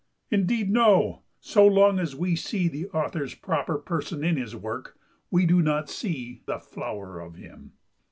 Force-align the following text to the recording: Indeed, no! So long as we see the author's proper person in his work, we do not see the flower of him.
Indeed, 0.31 0.71
no! 0.71 1.21
So 1.39 1.63
long 1.67 1.99
as 1.99 2.15
we 2.15 2.35
see 2.35 2.67
the 2.67 2.87
author's 2.87 3.35
proper 3.35 3.77
person 3.77 4.23
in 4.23 4.35
his 4.35 4.55
work, 4.55 4.97
we 5.29 5.45
do 5.45 5.61
not 5.61 5.91
see 5.91 6.41
the 6.47 6.57
flower 6.57 7.19
of 7.19 7.35
him. 7.35 7.73